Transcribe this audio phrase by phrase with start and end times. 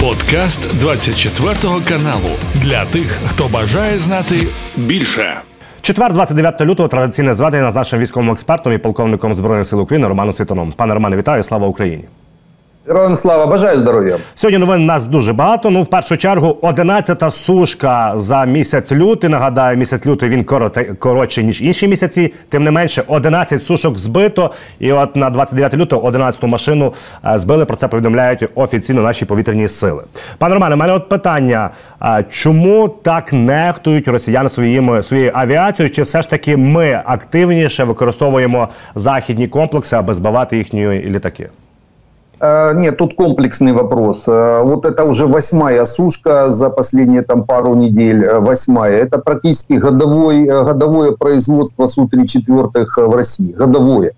[0.00, 1.54] Подкаст 24
[1.88, 4.34] каналу для тих, хто бажає знати
[4.76, 5.34] більше.
[5.80, 10.32] Четвер, 29 лютого, традиційне зведення з нашим військовим експертом і полковником збройних сил України Романом
[10.32, 10.72] Світоном.
[10.76, 11.42] Пане Романе, вітаю!
[11.42, 12.04] Слава Україні!
[12.86, 13.14] Героям
[13.48, 14.16] бажаю здоров'я.
[14.34, 15.70] Сьогодні новин нас дуже багато.
[15.70, 19.30] Ну, в першу чергу, 11-та сушка за місяць лютий.
[19.30, 22.32] Нагадаю, місяць лютий він короте, коротший, ніж інші місяці.
[22.48, 24.50] Тим не менше, 11 сушок збито.
[24.78, 27.64] І от на 29 лютого 11-ту машину е, збили.
[27.64, 30.02] Про це повідомляють офіційно наші повітряні сили.
[30.38, 31.70] Пане Романе, у мене от питання:
[32.30, 35.94] чому так нехтують росіяни своїми своєю авіацією?
[35.94, 41.48] Чи все ж таки ми активніше використовуємо західні комплекси, аби збивати їхні літаки?
[42.40, 44.22] Э, нет, тут комплексный вопрос.
[44.26, 48.96] Э, вот это уже восьмая сушка за последние там пару недель, э, восьмая.
[48.96, 54.12] Это практически годовой, годовое производство Су-34 в России, годовое.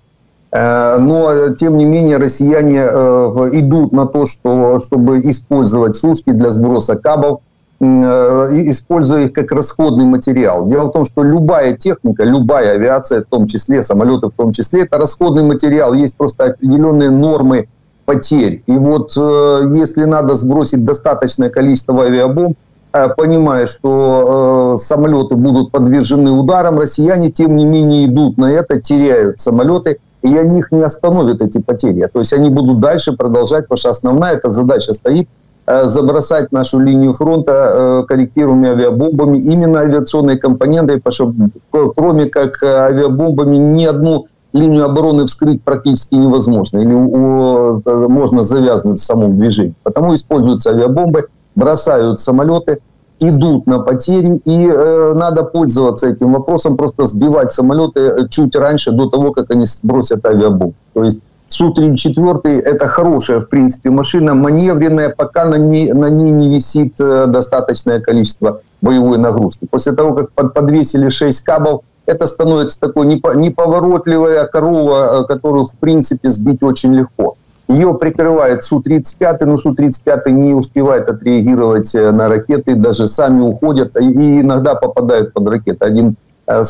[0.55, 7.41] Но, тем не менее, россияне идут на то, что, чтобы использовать сушки для сброса кабов,
[7.81, 10.67] используя их как расходный материал.
[10.67, 14.83] Дело в том, что любая техника, любая авиация, в том числе, самолеты в том числе,
[14.83, 15.95] это расходный материал.
[15.95, 17.69] Есть просто определенные нормы
[18.05, 18.63] потерь.
[18.67, 22.57] И вот э, если надо сбросить достаточное количество авиабомб,
[22.93, 28.81] э, понимая, что э, самолеты будут подвержены ударам, россияне, тем не менее, идут на это,
[28.81, 32.09] теряют самолеты, и они их не остановят, эти потери.
[32.13, 35.29] То есть они будут дальше продолжать, потому что основная эта задача стоит
[35.67, 41.33] э, забросать нашу линию фронта э, корректируемыми авиабомбами, именно авиационные компоненты, потому
[41.71, 46.79] что кроме как авиабомбами ни одну линию обороны вскрыть практически невозможно.
[46.79, 49.75] Или о, можно завязнуть в самом движении.
[49.83, 52.81] Потому используются авиабомбы, бросают самолеты,
[53.21, 54.41] идут на потери.
[54.45, 59.67] И э, надо пользоваться этим вопросом, просто сбивать самолеты чуть раньше, до того, как они
[59.67, 60.75] сбросят авиабомбу.
[60.95, 61.21] То есть
[61.53, 67.27] Су-34 это хорошая, в принципе, машина, маневренная, пока на ней, на ней не висит э,
[67.27, 69.67] достаточное количество боевой нагрузки.
[69.71, 76.31] После того, как подвесили 6 кабов, это становится такой неповоротливая корова, э, которую, в принципе,
[76.31, 77.37] сбить очень легко.
[77.69, 84.05] Ее прикрывает Су-35, но Су-35 не успевает отреагировать э, на ракеты, даже сами уходят и
[84.05, 85.85] иногда попадают под ракеты.
[85.85, 86.65] Один, э,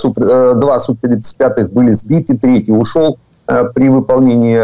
[0.54, 3.19] два Су-35 были сбиты, третий ушел
[3.75, 4.56] при выполнении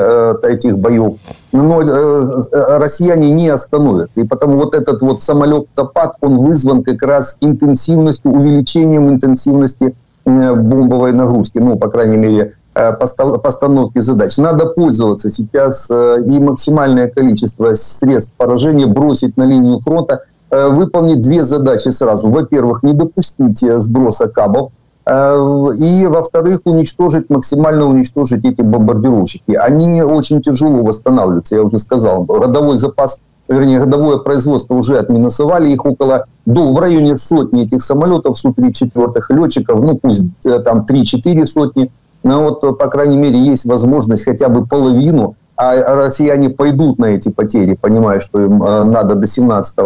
[0.48, 1.16] этих боев.
[1.52, 4.16] Но россияне не остановят.
[4.16, 9.94] И потому вот этот вот самолет-топад, он вызван как раз интенсивностью, увеличением интенсивности
[10.28, 14.38] бомбовой нагрузки, ну, по крайней мере, э, постановки задач.
[14.38, 21.20] Надо пользоваться сейчас э, и максимальное количество средств поражения бросить на линию фронта, э, выполнить
[21.20, 22.30] две задачи сразу.
[22.30, 24.72] Во-первых, не допустить сброса кабов,
[25.10, 29.54] и, во-вторых, уничтожить, максимально уничтожить эти бомбардировщики.
[29.54, 32.24] Они очень тяжело восстанавливаются, я уже сказал.
[32.24, 33.18] Годовой запас
[33.48, 39.81] вернее, годовое производство уже отминусовали их около, ну, в районе сотни этих самолетов Су-34 летчиков,
[39.81, 41.91] ну, пусть э, там 3-4 сотни,
[42.22, 47.31] но вот, по крайней мере, есть возможность хотя бы половину, а россияне пойдут на эти
[47.31, 49.78] потери, понимая, что им э, надо до 17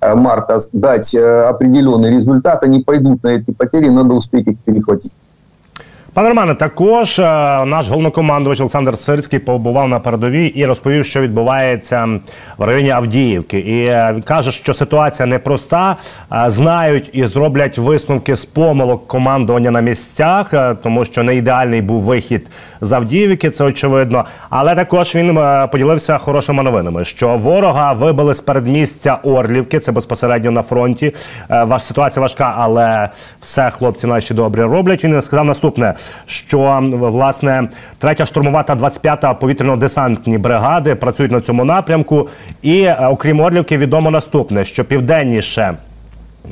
[0.00, 5.12] э, марта дать определенный результат, они пойдут на эти потери, надо успеть их перехватить.
[6.14, 7.22] Пане Романе, також е,
[7.64, 12.08] наш головнокомандувач Олександр Сирський побував на передовій і розповів, що відбувається
[12.58, 13.58] в районі Авдіївки.
[13.58, 15.96] І е, каже, що ситуація непроста.
[16.32, 22.00] Е, знають і зроблять висновки з помилок командування на місцях, тому що не ідеальний був
[22.00, 22.46] вихід
[22.80, 24.24] з Авдіївки, це очевидно.
[24.50, 25.38] Але також він
[25.72, 29.80] поділився хорошими новинами, що ворога вибили з передмістя Орлівки.
[29.80, 31.14] Це безпосередньо на фронті.
[31.48, 33.08] Ваша ситуація важка, але
[33.40, 35.04] все хлопці наші добре роблять.
[35.04, 35.94] Він сказав наступне
[36.26, 37.68] що власне
[37.98, 42.28] третя штурмова та 25-та повітряно-десантні бригади працюють на цьому напрямку.
[42.62, 45.74] І е, окрім Орлівки, відомо наступне: що південніше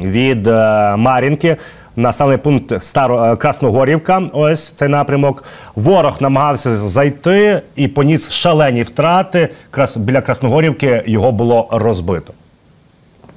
[0.04, 1.56] від е, Мар'їнки
[1.97, 4.22] Населений пункт Старо е, Красногорівка.
[4.32, 5.44] Ось цей напрямок.
[5.75, 9.48] Ворог намагався зайти і поніс шалені втрати.
[9.70, 12.32] Крас біля Красногорівки його було розбито.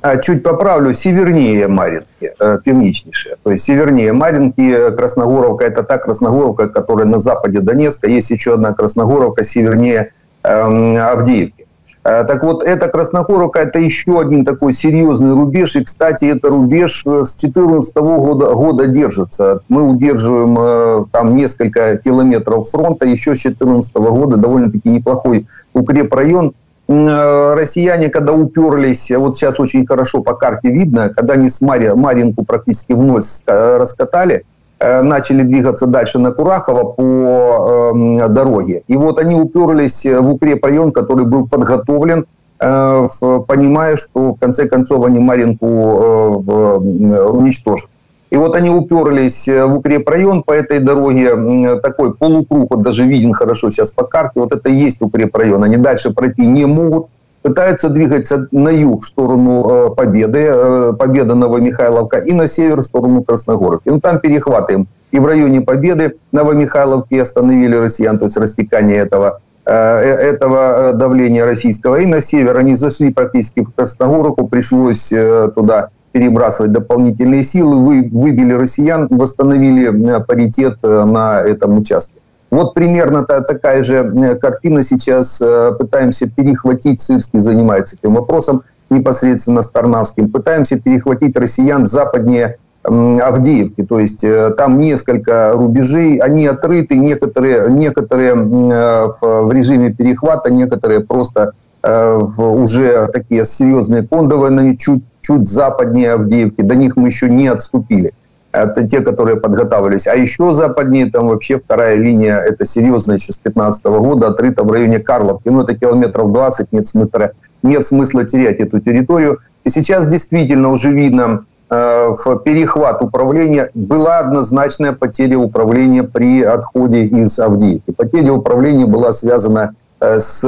[0.02, 3.38] А, чуть поправлю, севернее Маринки, э, пивничнейшая.
[3.44, 8.08] То есть севернее Маринки, э, Красногоровка, это та Красногоровка, которая на западе Донецка.
[8.08, 10.12] Есть еще одна Красногоровка севернее
[10.42, 11.68] э, Авдеевки.
[12.04, 15.76] Э, так вот, эта Красногоровка– это еще один такой серьезный рубеж.
[15.76, 19.62] И, кстати, это рубеж с 2014 года, года держится.
[19.70, 23.06] Мы удерживаем там несколько километров фронта.
[23.06, 26.56] Еще с 2014 года довольно-таки неплохой укрепрайон.
[26.88, 31.90] Э, россияне, когда уперлись, вот сейчас очень хорошо по карте видно, когда они с Мари,
[31.90, 34.46] Маринку практически вновь раскатали,
[34.80, 38.84] э, начали двигаться дальше на Курахово по э, дороге.
[38.88, 42.26] И вот они уперлись в укрепрайон, который был подготовлен
[42.60, 47.90] понимая, что в конце концов они Маринку уничтожат.
[48.32, 53.70] И вот они уперлись в укрепрайон по этой дороге, такой полукруг, вот даже виден хорошо
[53.70, 55.64] сейчас по карте, вот это и есть укрепрайон.
[55.66, 57.08] Они дальше пройти не могут,
[57.42, 62.84] пытаются двигаться на юг в сторону э, Победы, э, Победа Новомихайловка, и на север в
[62.84, 63.90] сторону Красногоровки.
[63.90, 64.88] Ну, там перехватываем.
[65.12, 71.98] И в районе Победы Новомихайловки остановили россиян, то есть растекание этого, э, этого давления российского.
[71.98, 75.12] И на север они зашли практически в Красногоровку, пришлось
[75.56, 82.22] туда перебрасывать дополнительные силы, вы, выбили россиян, восстановили паритет на этом участке.
[82.52, 85.42] Вот примерно та, такая же э, картина сейчас.
[85.42, 90.30] Э, пытаемся перехватить, Сырский занимается этим вопросом непосредственно с Тарнавским.
[90.30, 93.84] Пытаемся перехватить россиян западнее Авдеевки.
[93.84, 101.54] То есть э, там несколько рубежей, они отрыты, некоторые, некоторые в режиме перехвата, некоторые просто
[101.84, 106.62] уже такие серьезные кондовые, чуть, чуть западнее Авдеевки.
[106.62, 108.12] До них мы еще не отступили.
[108.52, 110.08] Это те, которые подготавливались.
[110.08, 114.72] А еще западнее, там вообще вторая линия, это серьезная еще с 15 года, отрыта в
[114.72, 115.48] районе Карловки.
[115.48, 117.32] Ну, это километров 20, нет смысла,
[117.64, 119.40] нет смысла терять эту территорию.
[119.64, 127.06] И сейчас действительно уже видно э, в перехват управления была однозначная потеря управления при отходе
[127.06, 127.92] из Авдеевки.
[127.96, 130.42] Потеря управления была связана с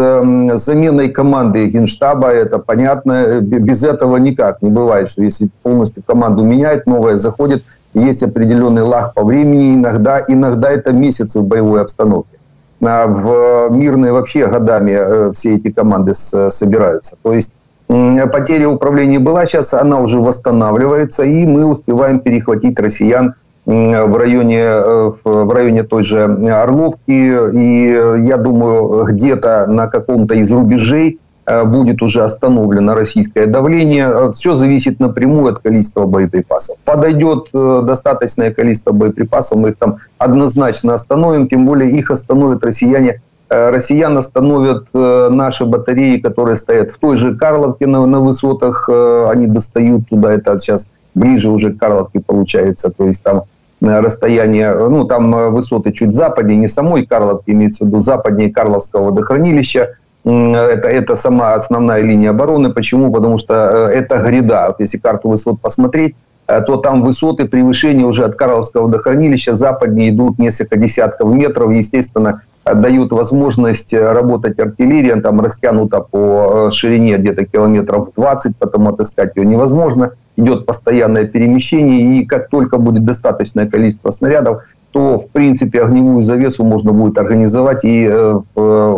[0.56, 6.44] заменой команды Генштаба, это понятно, э, без этого никак не бывает, что если полностью команду
[6.44, 7.64] меняет, новая заходит,
[7.94, 12.40] есть определенный лаг по времени, иногда, иногда это месяцы в боевой обстановке.
[12.82, 17.16] А в мирные вообще годами э, все эти команды собираются.
[17.22, 17.54] То есть
[17.88, 25.12] потеря управления была, сейчас она уже восстанавливается, и мы успеваем перехватить россиян в районе, э,
[25.24, 27.56] в районе той же Орловки.
[27.56, 34.08] И я думаю, где-то на каком-то из рубежей Э, будет уже остановлено российское давление.
[34.08, 36.78] Э, Все зависит напрямую от количества боеприпасов.
[36.86, 43.22] Подойдет э, достаточное количество боеприпасов, мы их там однозначно остановим, тем более их остановят россияне.
[43.50, 50.10] Россиян остановят наши батареи, которые стоят в той же Карловке на, на высотах, они достают
[50.10, 53.44] туда, это сейчас ближе уже к Карловке получается, то есть там
[53.84, 59.98] расстояние, ну там высоты чуть западнее, не самой Карловки, имеется в виду западнее Карловского водохранилища,
[60.26, 62.72] это, это сама основная линия обороны.
[62.72, 63.12] Почему?
[63.12, 64.68] Потому что э, это гряда.
[64.68, 66.16] Вот если карту высот посмотреть,
[66.48, 71.72] э, то там высоты превышения уже от Карловского водохранилища западнее идут несколько десятков метров.
[71.72, 79.36] Естественно, дают возможность работать артиллерия, там растянута по э, ширине где-то километров 20, потом отыскать
[79.36, 80.12] ее невозможно.
[80.38, 86.64] Идет постоянное перемещение, и как только будет достаточное количество снарядов, то, в принципе, огневую завесу
[86.64, 88.40] можно будет организовать и э,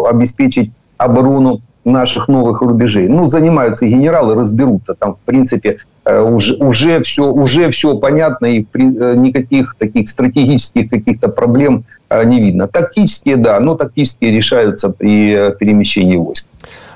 [0.10, 3.08] обеспечить оборону наших новых рубежей.
[3.08, 4.94] Ну, занимаются генералы, разберутся.
[4.94, 10.91] Там, в принципе, э, уже, уже, все, уже все понятно, и э, никаких таких стратегических
[10.91, 12.67] каких-то проблем э, не видно.
[12.67, 16.47] Тактические, да, но тактические решаются при перемещении войск.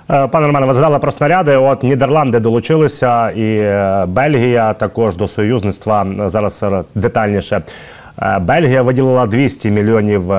[0.06, 1.56] Пане Романе, ви згадали про снаряди.
[1.56, 3.58] От Нідерланди долучилися, і
[4.08, 6.06] Бельгія також до союзництва.
[6.26, 7.62] Зараз детальніше.
[8.40, 10.32] Бельгія виділила 200 мільйонів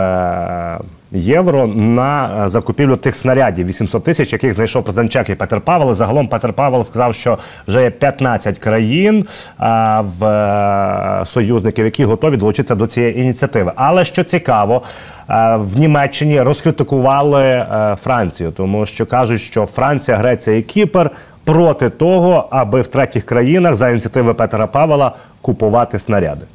[1.13, 5.95] євро на е, закупівлю тих снарядів 800 тисяч, яких знайшов президент Чехії Петер Павел.
[5.95, 9.27] Загалом Петер Павел сказав, що вже є 15 країн
[9.59, 13.73] а, в а, е, союзників, які готові долучитися до цієї ініціативи.
[13.77, 14.83] Але що цікаво,
[15.31, 17.67] е, в Німеччині розкритикували
[18.03, 21.11] Францію, тому що кажуть, що Франція, Греція і Кіпр
[21.45, 26.47] проти того, аби в третіх країнах за ініціативи Петера Павела купувати снаряди.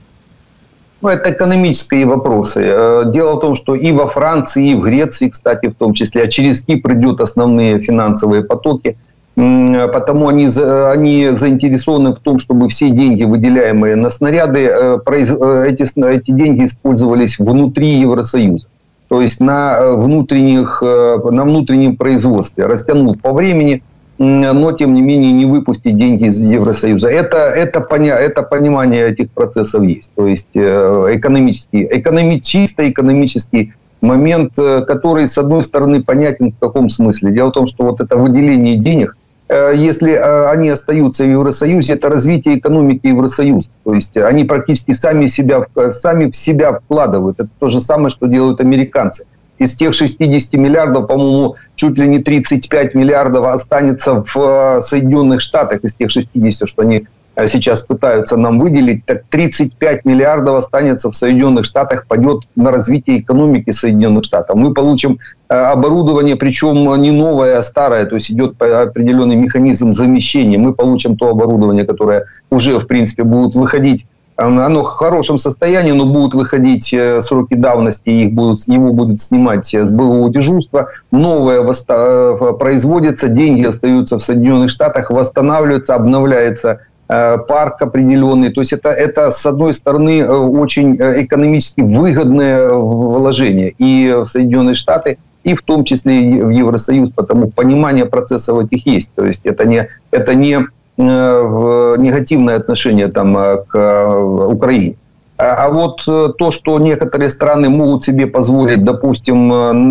[1.05, 2.65] Ну, это экономические вопросы.
[2.65, 6.24] Э, дело в том, что и во Франции, и в Греции, кстати, в том числе,
[6.24, 8.97] а через Кипр идут основные финансовые потоки.
[9.35, 15.83] Потому они, они заинтересованы в том, чтобы все деньги, выделяемые на снаряды, э, э, эти,
[16.09, 18.65] эти деньги использовались внутри Евросоюза.
[19.07, 23.83] То есть на, внутренних, на внутреннем производстве, растянув по времени–
[24.17, 27.10] но тем не менее не выпустить деньги из Евросоюза.
[27.10, 30.12] Это, это, поня, это понимание этих процессов есть.
[30.15, 36.60] То есть э, экономический, экономи, чисто экономический момент, э, который, с одной стороны, понятен в
[36.60, 37.31] каком смысле.
[37.31, 39.17] Дело в том, что вот это выделение денег,
[39.50, 43.67] э, если они остаются в Евросоюзе, это развитие экономики Евросоюза.
[43.84, 47.41] То есть они практически сами, себя, сами в себя вкладывают.
[47.41, 49.25] Это то же самое, что делают американцы
[49.57, 55.83] из тех 60 миллиардов, по-моему, чуть ли не 35 миллиардов останется в э, Соединенных Штатах
[55.83, 57.07] из тех 60, что они
[57.47, 63.71] сейчас пытаются нам выделить, так 35 миллиардов останется в Соединенных Штатах, пойдет на развитие экономики
[63.71, 64.55] Соединенных Штатов.
[64.55, 70.57] Мы получим оборудование, причем не новое, а старое, то есть идет определенный механизм замещения.
[70.57, 74.05] Мы получим то оборудование, которое уже, в принципе, будет выходить
[74.37, 79.73] оно в хорошем состоянии, но будут выходить э, сроки давности, их будут, его будут снимать
[79.73, 80.89] с боевого дежурства.
[81.11, 88.51] Новое э, производится, деньги остаются в Соединенных Штатах, восстанавливаются, обновляется э, парк определенный.
[88.51, 95.17] То есть это, это, с одной стороны, очень экономически выгодное вложение и в Соединенные Штаты,
[95.45, 99.11] и в том числе и в Евросоюз, потому понимание процессов этих есть.
[99.15, 104.95] То есть это не, это не Э, негативное отношение там, э, к э, Украине.
[105.37, 109.49] А, а вот то, что некоторые страны могут себе позволить, допустим,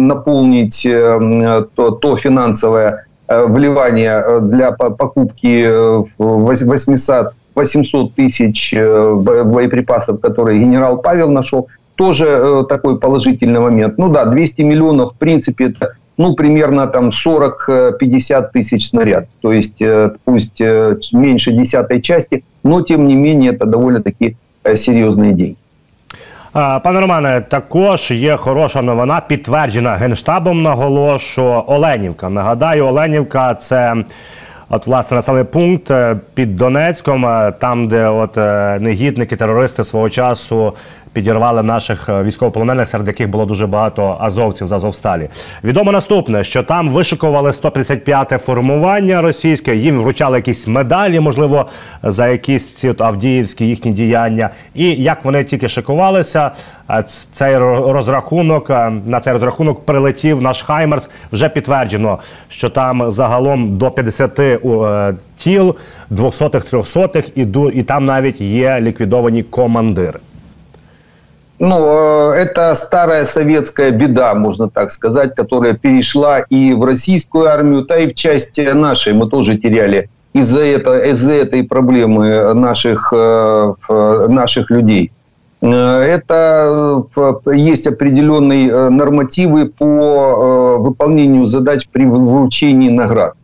[0.08, 5.68] наполнить то, то финансовое вливание для покупки
[6.16, 13.99] 800, 800 тысяч боеприпасов, которые генерал Павел нашел, тоже такой положительный момент.
[13.99, 19.27] Ну да, 200 миллионов, в принципе, это ну, примерно там 40-50 тысяч снаряд.
[19.41, 24.75] То есть, э, пусть э, меньше десятой части, но, тем не менее, это довольно-таки э,
[24.75, 25.55] серьезные деньги.
[26.53, 30.62] Пане Романе, також є хороша новина, підтверджена генштабом.
[30.62, 32.29] Наголошу Оленівка.
[32.29, 33.96] Нагадаю, Оленівка це
[34.69, 35.91] от власне населений пункт
[36.34, 38.36] під Донецьком, там, де от
[38.81, 40.74] негідники, терористи свого часу
[41.14, 45.28] підірвали наших е, військовополонених, серед яких було дуже багато азовців з Азовсталі.
[45.64, 49.76] Відомо наступне, що там вишикували 135-те формування російське.
[49.76, 51.66] Їм вручали якісь медалі, можливо,
[52.02, 54.50] за якісь ці авдіївські їхні діяння.
[54.75, 56.50] І як вони тільки шикувалися,
[56.90, 61.11] е, цей розрахунок е, на цей розрахунок прилетів наш Хаймерс.
[61.33, 62.18] Вже підтверджено,
[62.49, 64.40] що там загалом до 50
[65.37, 65.76] тіл,
[66.11, 70.18] 200-х, 300-х, і, і там навіть є ліквідовані командири.
[71.58, 77.84] Ну, э, это старая советская беда, можно так сказать, которая перешла и в российскую армию,
[77.84, 79.12] да и в части нашей.
[79.12, 83.75] Мы тоже теряли из-за этого, из этой проблемы наших, э,
[84.28, 85.12] наших людей.
[85.61, 87.04] Э, это
[87.52, 93.34] есть определенные нормативы по выполнению задач при вручении наград.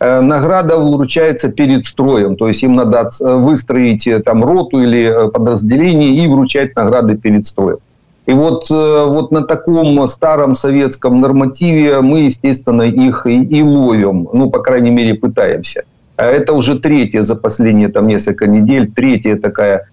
[0.00, 2.36] Э, награда вручается перед строем.
[2.36, 7.46] То есть им надо э, выстроить э, там роту или подразделение и вручать награды перед
[7.46, 7.78] строем.
[8.26, 14.28] И вот, вот на таком старом советском нормативе мы, естественно, их и, и ловим.
[14.32, 15.82] Ну, по крайней мере, пытаемся.
[16.16, 19.88] А это уже третья за последние там, несколько недель, третья такая,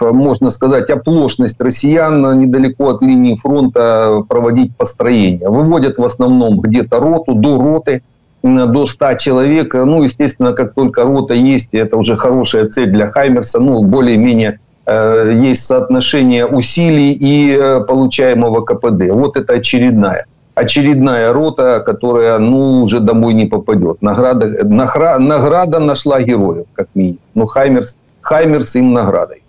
[0.00, 5.48] можно сказать, оплошность россиян недалеко от линии фронта проводить построение.
[5.48, 8.02] Выводят в основном где-то роту, до роты–
[8.43, 9.73] до 100 человек.
[9.73, 13.59] Ну, естественно, как только рота есть, это уже хорошая цель для Хаймерса.
[13.59, 19.11] Ну, более-менее э, есть соотношение усилий и э, получаемого КПД.
[19.11, 20.25] Вот это очередная.
[20.55, 24.01] Очередная рота, которая, ну, уже домой не попадет.
[24.01, 27.19] Награда, награ, награда нашла героев, как минимум.
[27.35, 29.41] Ну, Хаймерс, Хаймерс им наградой.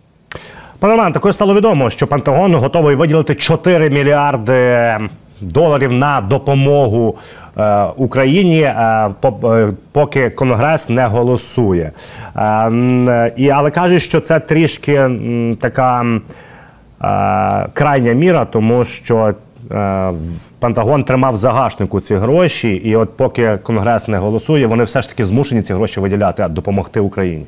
[0.78, 4.98] Пане Роман, також стало відомо, що Пентагон готовий виділити 4 мільярди
[5.40, 7.14] доларів на допомогу
[7.45, 7.45] е,
[7.95, 9.09] Україні, е,
[9.43, 11.91] е, поки Конгрес не голосує.
[13.35, 15.09] І але кажуть, що це трішки
[15.61, 16.05] така
[17.73, 19.33] крайня міра, тому що.
[20.59, 25.25] Пентагон тримав загашнику ці гроші, і от поки Конгрес не голосує, вони все ж таки
[25.25, 27.45] змушені ці гроші виділяти, допомогти Україні.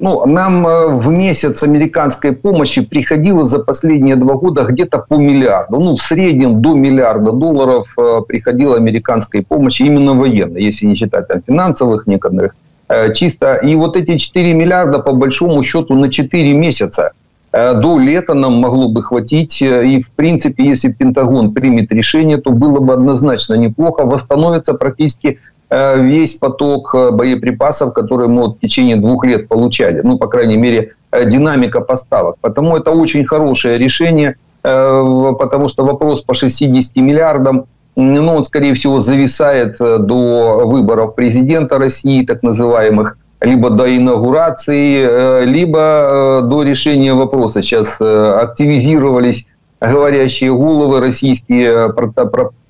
[0.00, 5.80] Ну, нам э, в месяц американской помощи приходило за последние два года где-то по миллиарду.
[5.80, 11.26] Ну, в среднем до миллиарда долларов э, приходило американской помощи, именно военной, если не считать
[11.26, 12.54] там финансовых некоторых,
[12.88, 13.56] э, чисто.
[13.56, 17.12] И вот эти 4 миллиарда, по большому счету, на 4 месяца
[17.50, 19.62] до лета нам могло бы хватить.
[19.62, 24.04] И, в принципе, если Пентагон примет решение, то было бы однозначно неплохо.
[24.04, 25.38] Восстановится практически
[25.70, 30.00] весь поток э, боеприпасов, которые мы вот в течение двух лет получали.
[30.02, 32.36] Ну, по крайней мере, э, динамика поставок.
[32.40, 39.00] Потому это очень хорошее решение, потому что вопрос по 60 миллиардам, ну, он, скорее всего,
[39.00, 47.62] зависает до выборов президента России, так называемых, либо до инаугурации, либо до решения вопроса.
[47.62, 49.46] Сейчас активизировались
[49.80, 51.92] говорящие головы российские,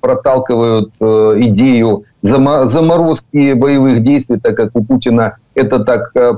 [0.01, 6.33] проталкивают идею заморозки боевых действий, так как у Путина это так э,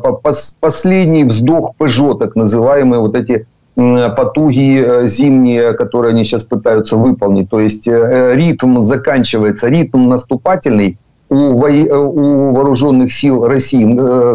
[0.60, 7.50] последний вздох ПЖО, так называемые вот эти потуги э, зимние, которые они сейчас пытаются выполнить.
[7.50, 10.98] То есть э, ритм заканчивается, ритм наступательный
[11.30, 13.86] у, у вооруженных сил России,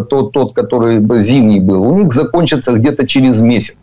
[0.09, 3.79] тот, тот, который зимний был, у них закончится где-то через месяц.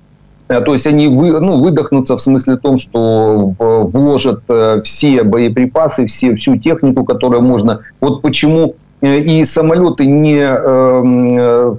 [0.62, 4.42] То есть они вы, ну, выдохнутся в смысле том, что вложат
[4.84, 7.82] все боеприпасы, все, всю технику, которую можно.
[8.02, 11.76] Вот почему и самолеты не, э,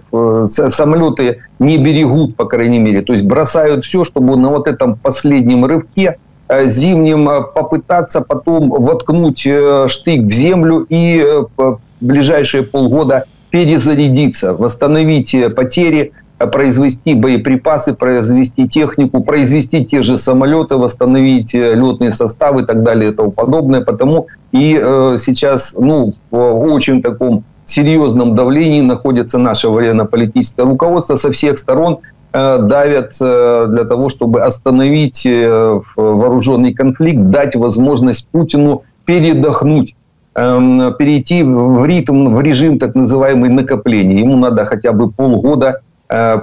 [0.47, 3.01] самолеты не берегут, по крайней мере.
[3.01, 8.69] То есть бросают все, чтобы на вот этом последнем рывке э, зимним э, попытаться потом
[8.69, 11.25] воткнуть штык в землю и
[11.57, 21.55] в ближайшие полгода перезарядиться, восстановить потери, произвести боеприпасы, произвести технику, произвести те же самолеты, восстановить
[21.55, 23.83] э, летные составы и так далее и тому подобное.
[23.83, 31.33] Потому и э, сейчас ну, в очень таком серьезном давлении находится наше военно-политическое руководство со
[31.33, 32.01] всех сторон
[32.33, 39.95] э, давят э, для того, чтобы остановить вооруженный конфликт, дать возможность Путину передохнуть
[40.35, 44.21] эм, перейти в ритм, в режим так называемый накопления.
[44.21, 45.81] Ему надо хотя бы полгода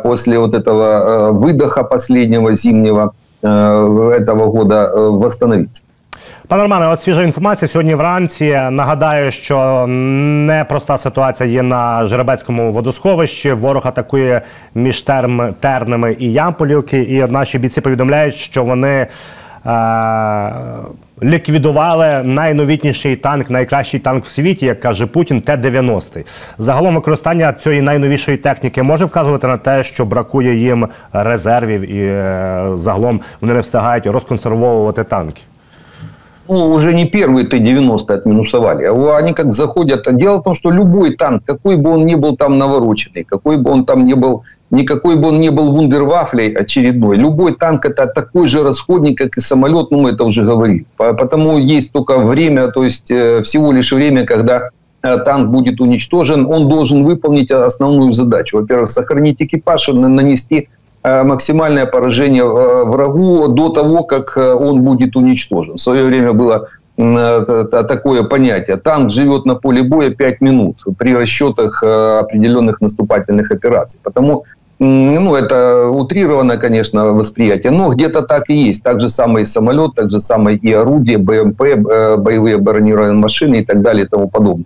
[0.02, 5.82] после вот этого э, выдоха последнего зимнего э, этого года восстановиться.
[6.48, 8.60] Пане Романе, от свіжа інформація сьогодні вранці.
[8.70, 13.52] Нагадаю, що непроста ситуація є на Жеребецькому водосховищі.
[13.52, 14.42] Ворог атакує
[14.74, 17.02] між терм, тернами і Ямполівки.
[17.02, 19.08] І наші бійці повідомляють, що вони е,
[21.22, 26.24] ліквідували найновітніший танк, найкращий танк в світі, як каже Путін, Т-90.
[26.58, 32.64] Загалом використання цієї найновішої техніки може вказувати на те, що бракує їм резервів і е,
[32.74, 35.42] загалом вони не встигають розконсервовувати танки.
[36.48, 38.86] ну, уже не первые Т-90 отминусовали.
[38.86, 40.06] Они как заходят.
[40.16, 43.70] Дело в том, что любой танк, какой бы он ни был там навороченный, какой бы
[43.70, 47.17] он там ни был никакой бы он не был вундервафлей очередной.
[47.17, 50.85] Любой танк это такой же расходник, как и самолет, ну мы это уже говорили.
[50.97, 54.69] Потому есть только время, то есть э, всего лишь время, когда
[55.03, 58.57] э, танк будет уничтожен, он должен выполнить основную задачу.
[58.57, 60.69] Во-первых, сохранить экипаж, нанести
[61.03, 65.75] э, максимальное поражение врагу до того, как он будет уничтожен.
[65.75, 68.77] В свое время было такое понятие.
[68.77, 73.99] Танк живет на поле боя 5 минут при расчетах определенных наступательных операций.
[74.03, 74.43] Потому
[74.83, 78.81] ну, это утрированное, конечно, восприятие, но где-то так и есть.
[78.81, 83.63] Так же самый самолет, так же самое и орудие, БМП, э, боевые бронированные машины и
[83.63, 84.65] так далее и тому подобное.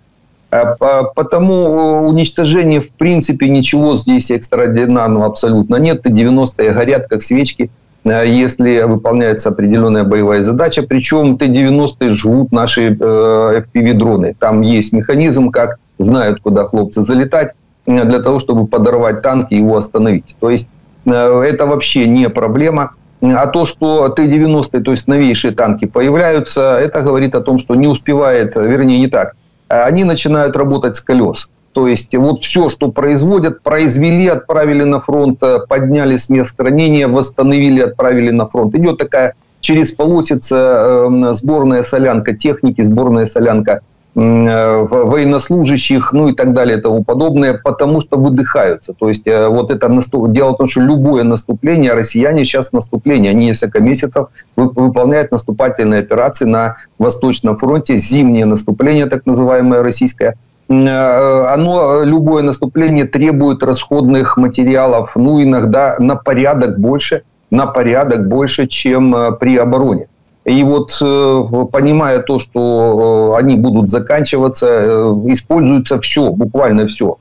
[0.50, 0.74] А
[1.14, 6.06] потому уничтожение, в принципе, ничего здесь экстраординарного абсолютно нет.
[6.06, 7.70] И 90-е горят, как свечки,
[8.04, 10.82] э, если выполняется определенная боевая задача.
[10.82, 14.34] Причем Т-90 жгут наши э, FPV-дроны.
[14.38, 17.52] Там есть механизм, как знают, куда хлопцы залетать
[17.86, 20.36] для того, чтобы подорвать танк и его остановить.
[20.40, 20.68] То есть
[21.04, 22.92] э, это вообще не проблема.
[23.22, 27.86] А то, что Т-90, то есть новейшие танки появляются, это говорит о том, что не
[27.86, 29.34] успевает, вернее не так,
[29.68, 31.48] они начинают работать с колес.
[31.72, 37.08] То есть вот все, что производят, произвели, отправили на фронт, э, подняли с мест хранения,
[37.08, 38.74] восстановили, отправили на фронт.
[38.74, 46.54] Идет такая через полосица э, сборная солянка техники, сборная солянка Э, военнослужащих, ну и так
[46.54, 48.94] далее и тому подобное, потому что выдыхаются.
[48.94, 50.32] То есть э, вот это наступ...
[50.32, 56.46] дело в том, что любое наступление, россияне сейчас наступление, они несколько месяцев выполняют наступательные операции
[56.46, 60.36] на Восточном фронте, зимнее наступление, так называемое российское,
[60.70, 68.66] э, оно, любое наступление требует расходных материалов, ну, иногда на порядок больше, на порядок больше,
[68.66, 70.08] чем при обороне.
[70.46, 74.88] И вот э, понимая то, что э, они будут заканчиваться, э,
[75.26, 77.18] используется все, буквально все.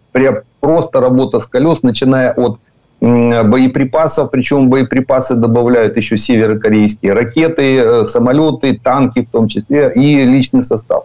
[0.60, 2.60] Просто работа с колес, начиная от
[3.02, 11.04] боеприпасов, причем боеприпасы добавляют еще северокорейские ракеты, самолеты, танки в том числе и личный состав.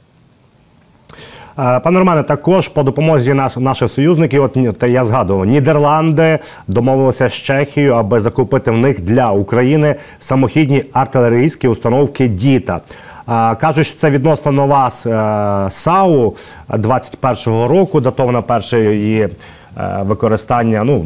[1.59, 7.33] Е, пане Романе, також по допомозі нас, наших союзників, от я згадував, Нідерланди домовилися з
[7.33, 12.81] Чехією, аби закупити в них для України самохідні артилерійські установки Діта.
[13.29, 16.35] Е, кажуть, що це відносно нова е, САУ
[16.69, 19.29] 21-го року, датована перше її
[20.01, 20.85] використання.
[20.85, 21.05] Ну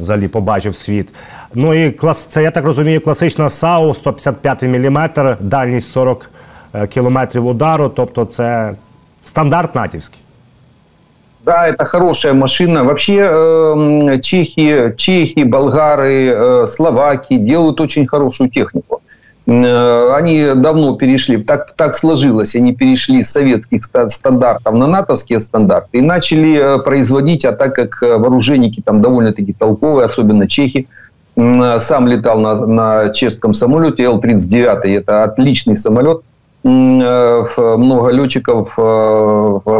[0.00, 1.08] взагалі побачив світ.
[1.54, 6.30] Ну і клас, це я так розумію, класична САУ 155 мм, дальність 40
[6.88, 7.88] кілометрів удару.
[7.88, 8.74] Тобто, це
[9.24, 10.18] стандарт натівский.
[11.44, 12.84] Да, это хорошая машина.
[12.84, 19.00] Вообще э, чехи, чехи, болгары, э, словаки делают очень хорошую технику.
[19.50, 25.98] Э, они давно перешли, так, так сложилось, они перешли с советских стандартов на натовские стандарты
[25.98, 30.86] и начали э, производить, а так как э, вооруженники там довольно-таки толковые, особенно чехи,
[31.36, 36.22] сам летал на, на чешском самолете Л-39, это отличный самолет,
[36.62, 38.74] много летчиков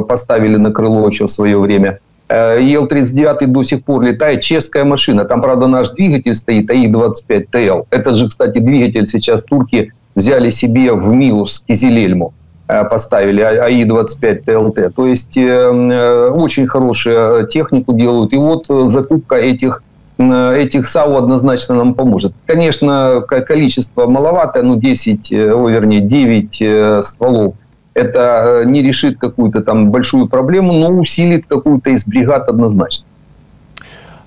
[0.08, 1.98] поставили на крыло еще в свое время.
[2.30, 4.40] ИЛ-39 до сих пор летает.
[4.40, 5.24] Чешская машина.
[5.24, 7.86] Там, правда, наш двигатель стоит, АИ-25ТЛ.
[7.90, 12.32] Это же, кстати, двигатель сейчас турки взяли себе в Милус, Кизилельму.
[12.70, 14.94] Э, поставили а, АИ-25 ТЛТ.
[14.94, 18.32] То есть э, э, очень хорошую технику делают.
[18.32, 19.82] И вот закупка этих
[20.20, 22.32] этих САУ однозначно нам поможет.
[22.46, 27.54] Конечно, количество маловато, ну 10, о, вернее 9 стволов.
[27.94, 33.06] Это не решит какую-то там большую проблему, но усилит какую-то из бригад однозначно.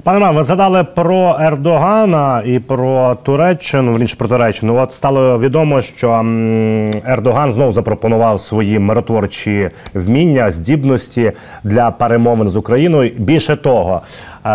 [0.04, 4.76] Пане Ма, ви згадали про Ердогана і про Туреччину, в про Туреччину.
[4.76, 6.10] От стало відомо, що
[7.06, 11.32] Ердоган знову запропонував свої миротворчі вміння, здібності
[11.64, 13.12] для перемовин з Україною.
[13.18, 14.02] Більше того,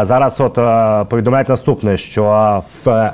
[0.02, 3.12] зараз от е, повідомляють наступне, що в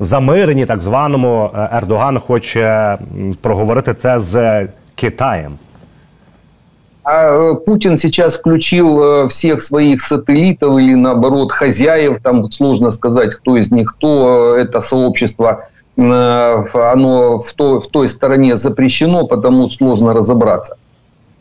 [0.00, 2.98] замиренні так званому е, Ердоган хоче
[3.40, 5.52] проговорити це з Китаєм.
[7.06, 13.32] А э, Путин сейчас включил э, всех своих сателлитов или, наоборот, хозяев, там сложно сказать,
[13.36, 19.70] кто из них, кто э, это сообщество, оно в той, в той стороне запрещено, потому
[19.70, 20.76] сложно разобраться.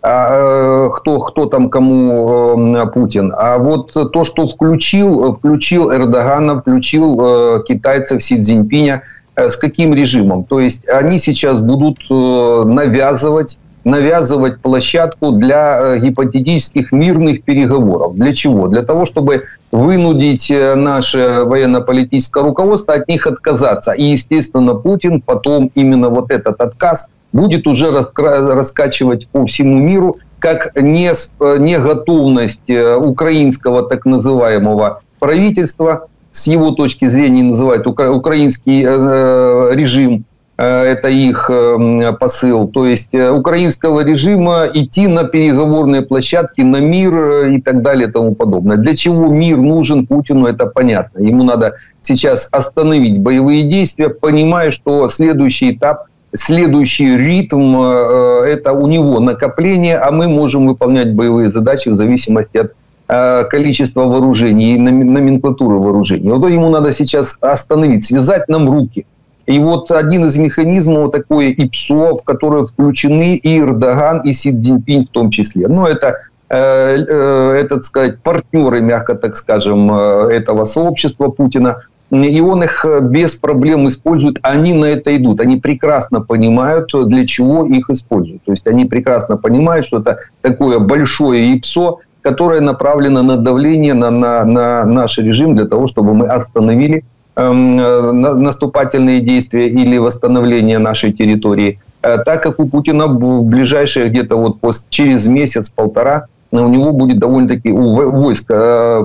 [0.02, 3.34] А, кто, кто там кому Путин.
[3.36, 9.02] А вот то, что включил, включил Эрдогана, включил китайцев Си Цзиньпиня,
[9.36, 10.46] с каким режимом?
[10.46, 18.16] То есть они сейчас будут навязывать навязывать площадку для э, гипотетических мирных переговоров.
[18.16, 18.68] Для чего?
[18.68, 23.92] Для того, чтобы вынудить э, наше военно-политическое руководство от них отказаться.
[23.92, 30.72] И, естественно, Путин потом именно вот этот отказ будет уже раскачивать по всему миру как
[30.76, 31.14] не,
[31.80, 40.26] готовность э, украинского так называемого правительства, с его точки зрения называют украинский режим,
[40.64, 47.50] это их э, посыл, то есть э, украинского режима идти на переговорные площадки, на мир
[47.50, 48.78] и так далее и тому подобное.
[48.78, 51.20] Для чего мир нужен Путину, это понятно.
[51.20, 59.20] Ему надо сейчас остановить боевые действия, понимая, что следующий этап, следующий ритм– это у него
[59.20, 66.30] накопление, а мы можем выполнять боевые задачи в зависимости от количества вооружений и номенклатуры вооружений.
[66.32, 69.06] Вот ему надо сейчас остановить, связать нам руки–
[69.46, 75.06] и вот один из механизмов такой ИПСО, в который включены и Эрдоган, и Си Цзиньпинь
[75.06, 75.68] в том числе.
[75.68, 81.84] Но это э, э, это, так сказать, партнеры, мягко так скажем, э, этого сообщества Путина.
[82.12, 84.38] И он их без проблем использует.
[84.44, 85.42] Они на это идут.
[85.42, 88.44] Они прекрасно понимают, для чего их используют.
[88.44, 94.12] То есть они прекрасно понимают, что это такое большое ИПСО, которое направлено на давление на,
[94.12, 97.04] на, на наш режим для того, чтобы мы остановили
[97.36, 104.58] наступательные действия или восстановление нашей территории, э, так как у Путина в ближайшие где-то вот
[104.90, 108.52] через месяц-полтора э, у него будет довольно-таки, у войск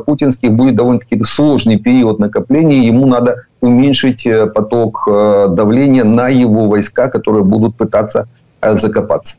[0.06, 7.44] путинских будет довольно-таки сложный период накопления, ему надо уменьшить поток давления на его войска, которые
[7.44, 8.28] будут пытаться
[8.62, 9.38] закопатися.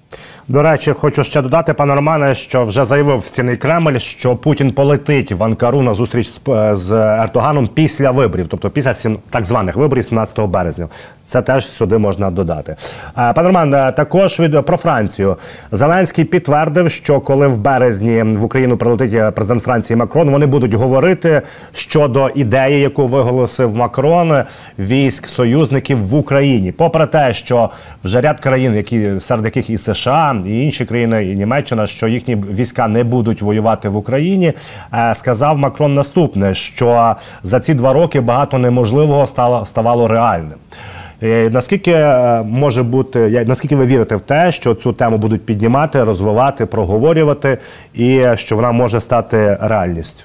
[0.52, 5.32] До речі, хочу ще додати, пане Романе, що вже заявив вцінний Кремль, що Путін полетить
[5.32, 6.32] в Анкару на зустріч
[6.74, 6.92] з
[7.24, 8.94] Ертоганом після виборів, тобто після
[9.30, 10.88] так званих виборів 17 березня.
[11.32, 12.76] Це теж сюди можна додати.
[13.18, 15.38] Е, пане Роман, е, також від про Францію
[15.72, 20.74] Зеленський підтвердив, що коли в березні в Україну прилетить е, президент Франції Макрон, вони будуть
[20.74, 21.42] говорити
[21.74, 24.44] щодо ідеї, яку виголосив Макрон
[24.80, 26.72] військ союзників в Україні.
[26.72, 27.70] Попри те, що
[28.04, 32.37] вже ряд країн, які серед яких і США, і інші країни, і Німеччина, що їхні
[32.37, 34.53] війська не будуть воювати в Україні,
[35.15, 40.59] сказав Макрон наступне: що за ці два роки багато неможливого стало ставало реальним.
[41.23, 46.05] Е, наскільки е, може бути, наскільки ви вірите в те, що цю тему будуть піднімати,
[46.05, 47.59] розвивати, проговорювати,
[47.95, 50.25] і що вона може стати реальністю?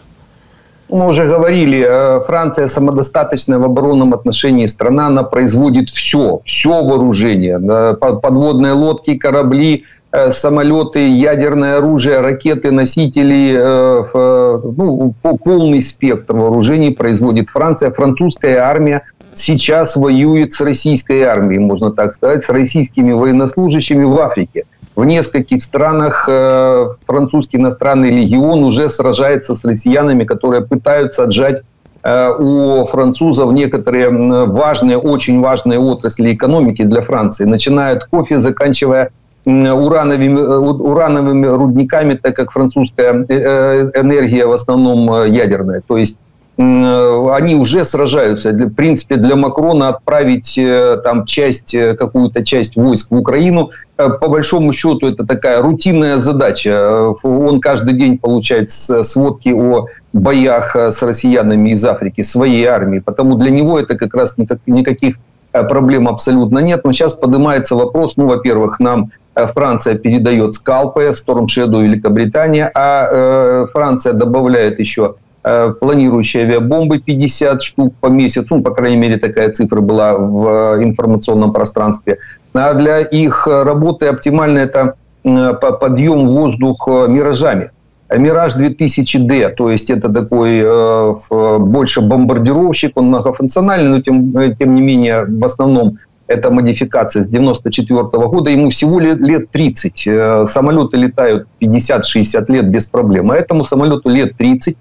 [0.92, 7.60] Мы уже говорили, э, Франция самодостаточная в оборонном отношении страна, она производит все, все вооружение,
[7.96, 9.95] подводные лодки, корабли, э,
[10.31, 17.91] самолеты, ядерное оружие, ракеты, носители, э, ну, полный спектр вооружений производит Франция.
[17.91, 19.03] Французская армия
[19.35, 24.65] сейчас воюет с российской армией, можно так сказать, с российскими военнослужащими в Африке.
[24.95, 31.61] В нескольких странах э, французский иностранный легион уже сражается с россиянами, которые пытаются отжать
[32.03, 34.09] э, у французов некоторые
[34.47, 39.11] важные, очень важные отрасли экономики для Франции, начиная от кофе, заканчивая
[39.47, 45.83] урановыми, э, урановыми рудниками, так как французская э, энергия в основном ядерная.
[45.87, 46.19] То есть
[46.59, 48.51] они уже сражаются.
[48.51, 50.59] В принципе, для Макрона отправить
[51.05, 57.13] там часть, какую-то часть войск в Украину, по большому счету, это такая рутинная задача.
[57.23, 63.01] Он каждый день получает сводки о боях с россиянами из Африки, своей армии.
[63.01, 65.17] Потому для него это как раз никаких
[65.65, 66.83] проблем абсолютно нет.
[66.85, 73.09] Но сейчас поднимается вопрос, ну, во-первых, нам Э, Франция передает скалпы, Storm Shadow Великобритания, а
[73.11, 79.19] э, Франция добавляет еще э, планирующие авиабомбы 50 штук по месяцу, ну, по крайней мере,
[79.19, 82.19] такая цифра была в информационном пространстве.
[82.55, 87.73] А для их работы оптимально это подъем в воздух миражами.
[88.15, 94.83] Мираж 2000D, то есть это такой э, больше бомбардировщик, он многофункциональный, но тем, тем не
[94.83, 100.07] менее в основном это модификация с 94 -го года, ему всего лет 30.
[100.07, 104.77] Э, самолеты летают 50-60 лет без проблем, а этому самолету лет 30.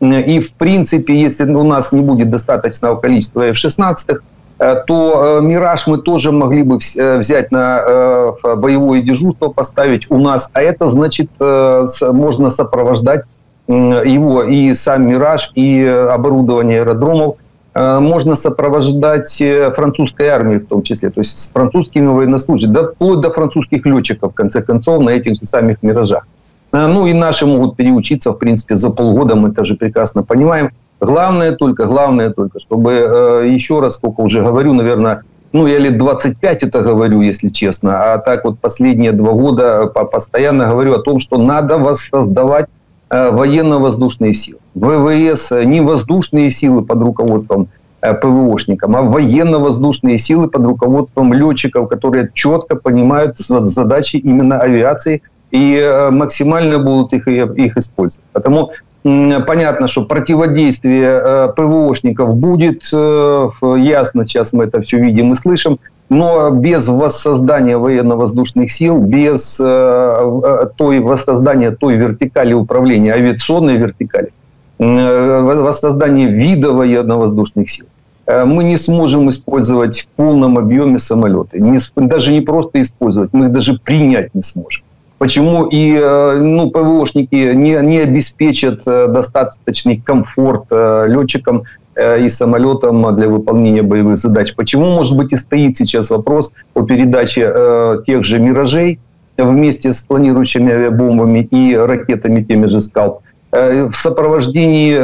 [0.00, 4.14] И, в принципе, если у нас не будет достаточного количества F-16, э,
[4.58, 10.50] то э, «Мираж» мы тоже могли бы взять на боевое дежурство, поставить у нас.
[10.52, 13.22] А это значит, можно сопровождать
[13.68, 17.36] его и сам «Мираж», и оборудование аэродромов–
[17.78, 22.88] Э, можно сопровождать э, французской армией в том числе, то есть с французскими военнослужащими, да,
[22.88, 26.26] вплоть до французских летчиков, в конце концов, на этих же самых «Миражах».
[26.72, 30.70] Э, ну и наши могут переучиться, в принципе, за полгода, мы это же прекрасно понимаем.
[31.00, 36.62] Главное только, главное только, чтобы, еще раз, сколько уже говорю, наверное, ну, я лет 25
[36.64, 41.38] это говорю, если честно, а так вот последние два года постоянно говорю о том, что
[41.38, 42.66] надо воссоздавать
[43.10, 44.58] Э, военно-воздушные силы.
[44.74, 47.68] ВВС э, не воздушные силы под руководством
[48.02, 56.10] э, ПВОшникам, а военно-воздушные силы под руководством летчиков, которые четко понимают задачи именно авиации и
[56.10, 58.22] максимально будут их, их использовать.
[58.34, 66.50] Потому понятно, что противодействие ПВОшников будет, ясно, сейчас мы это все видим и слышим, но
[66.50, 74.32] без воссоздания военно-воздушных сил, без э, э, той воссоздания той вертикали управления, авиационной вертикали,
[74.78, 77.86] э, воссоздания вида военно-воздушных сил,
[78.26, 81.60] э, мы не сможем использовать в полном объеме самолеты.
[81.60, 84.84] Не, даже не просто использовать, мы их даже принять не сможем.
[85.18, 91.64] Почему и э, ну, ПВОшники не, не обеспечат э, достаточный комфорт летчикам
[91.98, 94.54] Э, и самолетом для выполнения боевых задач.
[94.54, 99.00] Почему, может быть, и стоит сейчас вопрос о передаче э, тех же «Миражей»
[99.36, 104.94] вместе с планирующими авиабомбами и ракетами теми же «Скалп» в сопровождении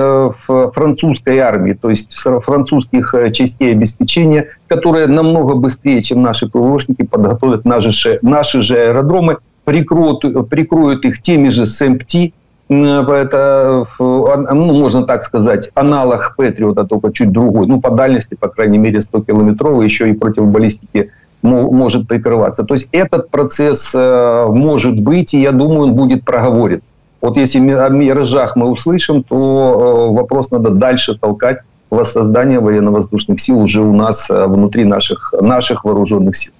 [0.72, 8.18] французской армии, то есть французских частей обеспечения, которые намного быстрее, чем наши ПВОшники, подготовят наши,
[8.20, 12.33] наши же аэродромы, прикроют, прикроют их теми же СМПТ,
[12.68, 17.66] это, ну, можно так сказать, аналог Патриота, только чуть другой.
[17.66, 21.11] Ну, по дальности, по крайней мере, 100-километровый, еще и против баллистики
[21.42, 22.64] может прикрываться.
[22.64, 26.81] То есть этот процесс э, может быть, и я думаю, он будет проговорен.
[27.20, 31.59] Вот если о миражах мы услышим, то э, вопрос надо дальше толкать
[31.90, 36.53] воссоздание военно-воздушных сил уже у нас э, внутри наших, наших вооруженных сил.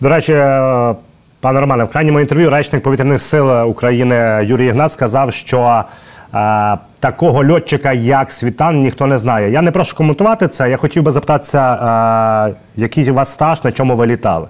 [0.00, 0.32] До речі,
[1.40, 5.84] Пане Романе, в крайньому інтерв'ю речник повітряних сил України Юрій Ігнат сказав, що
[6.34, 9.50] е, такого льотчика, як Світан, ніхто не знає.
[9.50, 10.70] Я не прошу коментувати це.
[10.70, 11.74] Я хотів би запитатися,
[12.48, 14.46] е, який у вас стаж, на чому ви літали?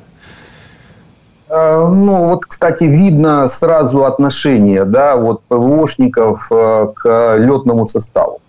[1.51, 8.40] Е, ну, вот, кстати, видно сразу отношение, да, вот ПВОшников э, к летному составу.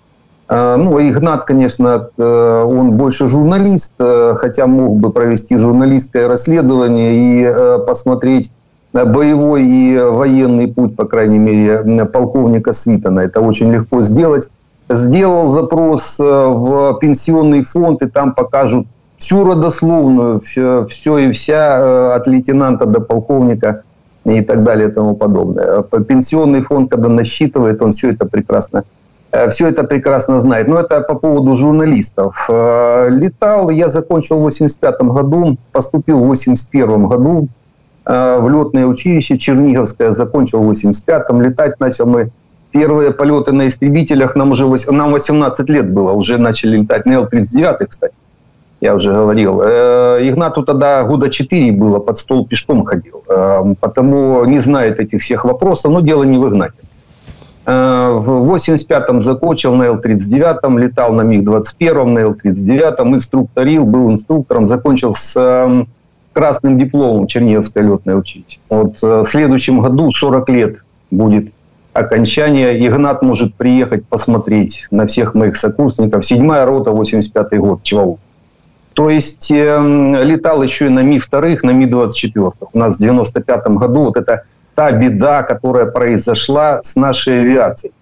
[0.49, 7.13] Э, ну, Игнат, конечно, э, он больше журналист, э, хотя мог бы провести журналистское расследование
[7.15, 8.51] и посмотреть
[8.91, 13.19] боевой и военный путь, по крайней мере, полковника Свитона.
[13.19, 14.49] Это очень легко сделать.
[14.89, 18.87] Сделал запрос в пенсионный фонд, и там покажут
[19.19, 23.83] всю родословную, все, все и вся от лейтенанта до полковника
[24.25, 25.83] и так далее и тому подобное.
[25.83, 28.83] Пенсионный фонд, когда насчитывает, он все это прекрасно
[29.49, 30.67] все это прекрасно знает.
[30.67, 32.47] Но это по поводу журналистов.
[32.49, 37.47] Э, летал, я закончил в 85 году, поступил в 81 году
[38.05, 41.41] э, в летное училище Черниговское, закончил в 85-м.
[41.41, 42.31] Летать начал мы
[42.71, 47.85] первые полеты на истребителях, нам уже нам 18 лет было, уже начали летать на Л-39,
[47.87, 48.13] кстати,
[48.79, 49.59] я уже говорил.
[49.61, 53.23] Игнату тогда года 4 было, под стол пешком ходил,
[53.79, 56.77] потому не знает этих всех вопросов, но дело не в Игнате.
[57.69, 65.13] Э, в 85-м закончил на Л-39, летал на МиГ-21, на Л-39, инструкторил, был инструктором, закончил
[65.13, 65.87] с эм,
[66.33, 68.57] красным дипломом Черниговское летное училище.
[68.69, 70.79] Вот э, в следующем году 40 лет
[71.11, 71.51] будет
[71.93, 72.83] окончания.
[72.87, 76.25] Игнат может приехать посмотреть на всех моих сокурсников.
[76.25, 78.17] Седьмая рота, 85-й год, Чевалу.
[78.93, 82.53] То есть э, летал еще и на Ми-2, на Ми-24.
[82.73, 84.45] У нас в 95 году вот это
[84.79, 87.93] та беда, которая произошла с нашей авиацией.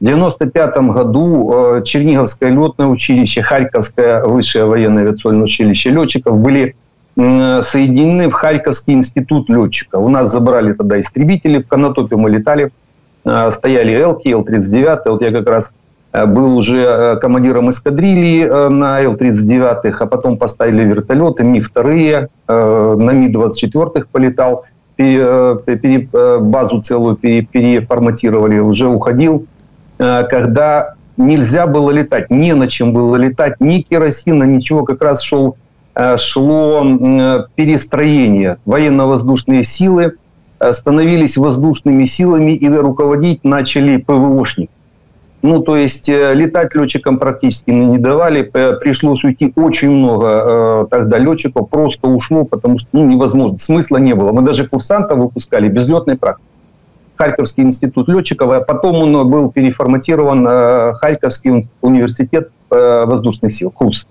[0.00, 6.76] В 95 году э, Черниговское летное училище, Харьковское высшее военное авиационное училище летчиков были
[7.16, 9.96] соединены в Харьковский институт летчика.
[9.96, 12.70] У нас забрали тогда истребители, в Конотопе мы летали,
[13.24, 15.00] э, стояли Элки, Л-39.
[15.06, 15.72] Вот я как раз
[16.12, 24.64] Э, был уже командиром эскадрильи на Л-39, а потом поставили вертолеты, Ми-2, на Ми-24 полетал,
[26.40, 29.46] базу целую переформатировали, уже уходил,
[29.98, 35.56] когда нельзя было летать, не на чем было летать, ни керосина, ничего, как раз шел,
[36.16, 36.82] шло
[37.54, 38.56] перестроение.
[38.64, 40.12] Военно-воздушные силы
[40.72, 44.70] становились воздушными силами и руководить начали ПВОшники.
[45.42, 48.42] Ну, то есть э, летать летчикам практически не давали.
[48.42, 51.70] Пришлось уйти очень много э, тогда летчиков.
[51.70, 53.58] Просто ушло, потому что ну, невозможно.
[53.58, 54.32] Смысла не было.
[54.32, 56.46] Мы даже курсантов выпускали без летной практики.
[57.20, 64.06] Харьковский институт летчиков, а потом он был переформатирован э, Харьковский университет э, воздушных сил, ХУС,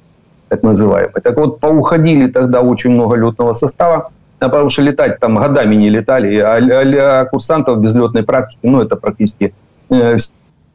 [0.48, 1.20] так называемый.
[1.24, 5.90] Так вот, поуходили тогда очень много летного состава, а потому что летать там годами не
[5.90, 9.56] летали, а, а, а курсантов без летной практики, ну, это практически
[9.90, 10.18] э,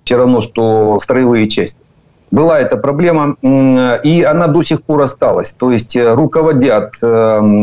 [0.04, 1.78] все равно, что строевые части.
[2.30, 5.54] Была эта проблема, и она до сих пор осталась.
[5.54, 7.06] То есть э, руководят э,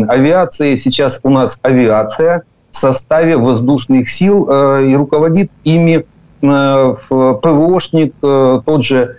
[0.08, 6.06] авиацией, сейчас у нас авиация в составе воздушных сил, э, и руководит ими
[6.42, 9.18] ПВОшник, тот же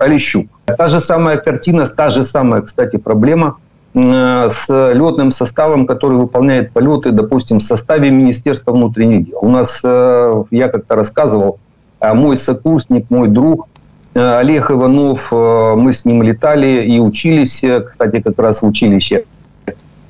[0.00, 0.46] Олещук.
[0.66, 3.56] Та же самая картина, та же самая, кстати, проблема–
[3.94, 9.38] с летным составом, который выполняет полеты, допустим, в составе Министерства внутренних дел.
[9.40, 11.58] У нас, э, я как-то рассказывал,
[12.00, 13.68] э, мой сокурсник, мой друг
[14.14, 19.24] Олег Иванов, мы с ним летали и учились, кстати, как раз в училище.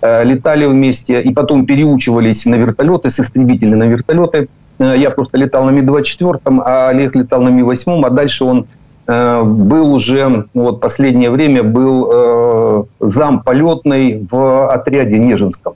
[0.03, 4.49] Летали вместе и потом переучивались на вертолеты, с истребителей на вертолеты.
[4.79, 9.93] Я просто летал на Ми-24, а Олег летал на Ми-8, а дальше он Э, был
[9.93, 15.75] уже, вот последнее время был э, зам полетный в отряде Нежинском.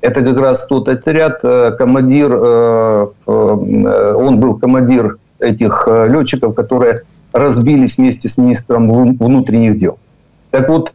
[0.00, 8.28] Это как раз тот отряд, э, командир, он был командир этих летчиков, которые разбились вместе
[8.28, 9.98] с министром внутренних дел.
[10.50, 10.92] Так вот,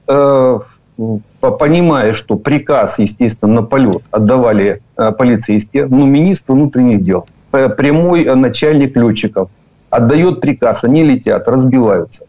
[1.40, 9.50] понимая, что приказ, естественно, на полет отдавали полицейские, ну, министр внутренних дел, прямой начальник летчиков–
[9.90, 12.26] отдает приказ, они летят, разбиваются.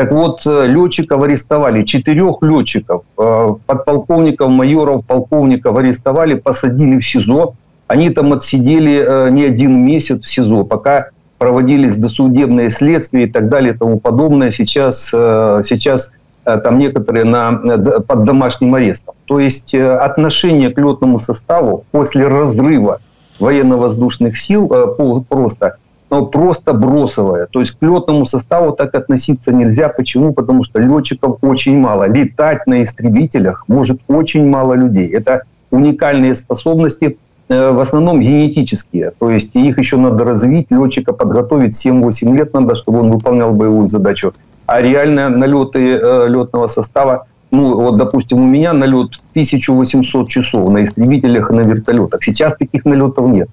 [0.00, 7.52] Так вот, э, летчиков арестовали, четырех летчиков, э, подполковников, майоров, полковников арестовали, посадили в СИЗО.
[7.86, 13.50] Они там отсидели э, не один месяц в СИЗО, пока проводились досудебные следствия и так
[13.50, 14.50] далее и тому подобное.
[14.50, 16.12] Сейчас, сейчас
[16.44, 19.14] там некоторые на, под домашним арестом.
[19.26, 23.00] То есть отношение к летному составу после разрыва
[23.38, 24.68] военно-воздушных сил
[25.28, 25.76] просто
[26.10, 27.46] но просто бросовая.
[27.46, 29.88] То есть к летному составу так относиться нельзя.
[29.88, 30.32] Почему?
[30.32, 32.08] Потому что летчиков очень мало.
[32.08, 35.08] Летать на истребителях может очень мало людей.
[35.12, 37.16] Это уникальные способности,
[37.48, 39.12] э, в основном генетические.
[39.18, 43.88] То есть их еще надо развить, летчика подготовить 7-8 лет надо, чтобы он выполнял боевую
[43.88, 44.34] задачу.
[44.66, 50.84] А реально налеты э, летного состава ну, вот, допустим, у меня налет 1800 часов на
[50.84, 52.22] истребителях и на вертолетах.
[52.22, 53.48] Сейчас таких налетов нет.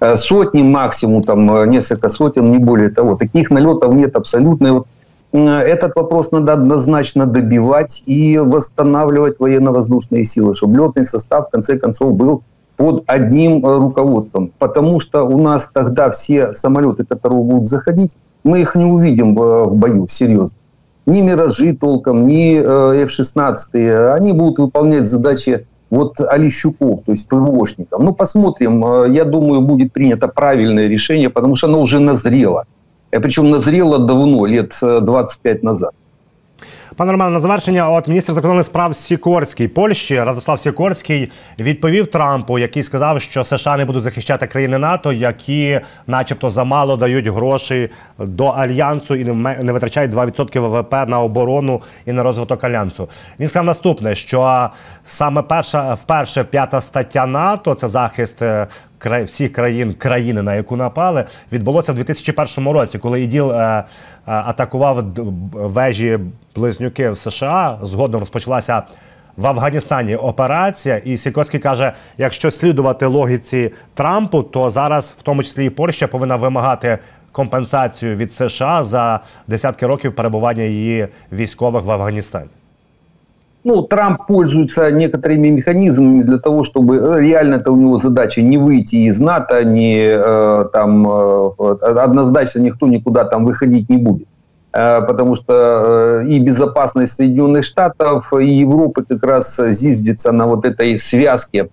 [0.00, 3.16] Э, сотни максимум, там э, несколько сотен, не более того.
[3.16, 4.66] Таких налетов нет абсолютно.
[4.66, 4.86] И вот
[5.32, 12.14] этот вопрос надо однозначно добивать и восстанавливать военно-воздушные силы, чтобы летный состав в конце концов
[12.14, 12.42] был
[12.76, 14.52] под одним э, руководством.
[14.58, 19.66] Потому что у нас тогда все самолеты, которые будут заходить, мы их не увидим в,
[19.66, 20.56] в бою, серьезно.
[21.04, 24.14] Ни «Миражи» толком, ни F-16.
[24.14, 28.00] Они будут выполнять задачи вот Алищуков, то есть ПВОшников.
[28.00, 28.84] Ну, посмотрим.
[28.84, 32.64] Э, я думаю, будет принято правильное решение, потому что оно уже назрело.
[33.10, 35.94] Э, Причем назрело давно, лет 25 э, назад.
[36.96, 42.82] Пане Романе, на завершення, от міністр закордонних справ Сікорський Польщі Радослав Сікорський відповів Трампу, який
[42.82, 49.14] сказав, що США не будуть захищати країни НАТО, які, начебто, замало дають гроші до альянсу
[49.14, 53.08] і не витрачають 2% ВВП на оборону і на розвиток альянсу.
[53.40, 54.70] Він сказав наступне: що
[55.06, 58.42] саме перша вперше п'ята стаття НАТО це захист
[59.06, 63.84] е, всіх країн країни, на яку напали, відбулося в 2001 році, коли іділ е, е,
[64.24, 65.04] атакував
[65.52, 66.18] вежі
[66.54, 67.78] близнюки в США.
[67.82, 68.82] Згодом розпочалася
[69.36, 75.66] в Афганістані операція, і Сікорський каже: якщо слідувати логіці Трампу, то зараз, в тому числі
[75.66, 76.98] і Польща, повинна вимагати
[77.32, 82.48] компенсацію від США за десятки років перебування її військових в Афганістані.
[83.62, 88.56] Ну, Трамп пользуется некоторыми механизмами для того, чтобы э, реально это у него задача не
[88.56, 91.50] выйти из НАТО, не э, там э,
[91.82, 94.26] однозначно никто никуда там выходить не будет.
[94.72, 100.64] Э, потому что э, и безопасность Соединенных Штатов, и Европы как раз зиждется на вот
[100.64, 101.70] этой связке,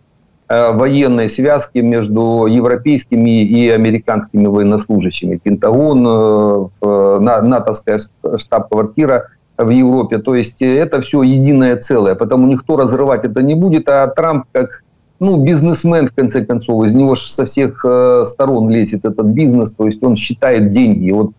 [0.49, 5.37] э, военной связке между европейскими и американскими военнослужащими.
[5.37, 7.99] Пентагон, натовская
[8.37, 9.27] штаб-квартира
[9.57, 10.17] в Европе.
[10.19, 12.15] То есть это все единое целое.
[12.15, 14.83] Потому никто разрывать это не будет, а Трамп как
[15.19, 17.83] ну, бизнесмен, в конце концов, из него со всех
[18.25, 21.09] сторон лезет этот бизнес, то есть он считает деньги.
[21.09, 21.31] Вот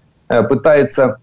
[0.48, 1.18] пытается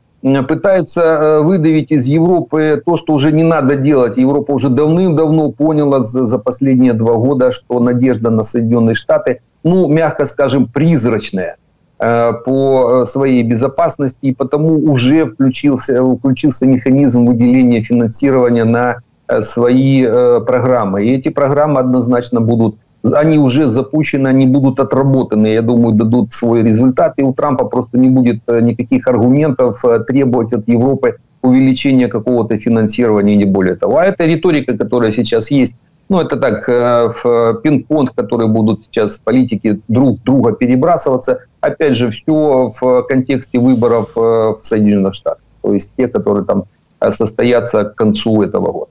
[0.47, 4.17] пытается э, выдавить из Европы то, что уже не надо делать.
[4.17, 9.87] Европа уже давным-давно поняла за, за последние два года, что надежда на Соединенные Штаты, ну,
[9.87, 11.64] мягко скажем, призрачная э,
[11.97, 18.97] по э, своей безопасности, и потому уже включился, включился механизм выделения финансирования на
[19.41, 21.05] свои программы.
[21.05, 22.75] И эти программы однозначно будут
[23.13, 27.97] они уже запущены, они будут отработаны, я думаю, дадут свой результат, и у Трампа просто
[27.97, 33.97] не будет э, никаких аргументов э, требовать от Европы увеличения какого-то финансирования, не более того.
[33.97, 35.75] А эта риторика, которая сейчас есть,
[36.08, 41.38] ну, это так, э, пинг-понг, которые будут сейчас политики друг друга перебрасываться.
[41.60, 45.42] Опять же, все в контексте выборов в Соединенных Штатах.
[45.62, 46.64] То есть те, которые там
[47.12, 48.90] состоятся к концу этого года.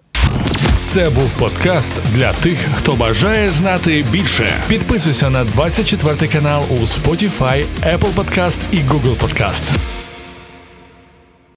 [0.82, 4.54] Це був подкаст для тих, хто бажає знати більше.
[4.68, 9.78] Підписуйся на 24 канал у Spotify, Apple Podcast і Google Podcast.